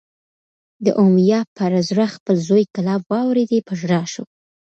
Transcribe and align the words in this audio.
د 0.85 0.87
امیة 1.03 1.41
پر 1.57 1.71
زړه 1.89 2.05
خپل 2.15 2.35
زوی 2.47 2.63
کلاب 2.75 3.01
واورېدی، 3.11 3.59
په 3.67 3.73
ژړا 3.79 4.01
شو 4.13 4.23